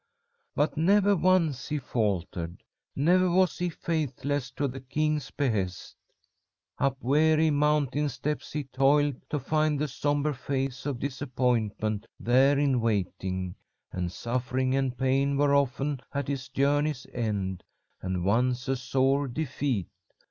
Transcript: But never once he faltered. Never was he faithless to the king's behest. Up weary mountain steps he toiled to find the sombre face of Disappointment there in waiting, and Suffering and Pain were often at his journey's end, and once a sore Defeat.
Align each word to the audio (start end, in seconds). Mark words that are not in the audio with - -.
But 0.55 0.77
never 0.77 1.15
once 1.15 1.69
he 1.69 1.77
faltered. 1.77 2.63
Never 2.95 3.29
was 3.29 3.59
he 3.59 3.69
faithless 3.69 4.49
to 4.53 4.67
the 4.67 4.81
king's 4.81 5.29
behest. 5.29 5.95
Up 6.79 6.97
weary 7.03 7.51
mountain 7.51 8.09
steps 8.09 8.51
he 8.51 8.63
toiled 8.63 9.17
to 9.29 9.37
find 9.37 9.77
the 9.77 9.87
sombre 9.87 10.33
face 10.33 10.87
of 10.87 10.97
Disappointment 10.97 12.07
there 12.19 12.57
in 12.57 12.81
waiting, 12.81 13.53
and 13.91 14.11
Suffering 14.11 14.73
and 14.73 14.97
Pain 14.97 15.37
were 15.37 15.53
often 15.53 15.99
at 16.15 16.27
his 16.27 16.49
journey's 16.49 17.05
end, 17.13 17.61
and 18.01 18.25
once 18.25 18.67
a 18.67 18.77
sore 18.77 19.27
Defeat. 19.27 19.87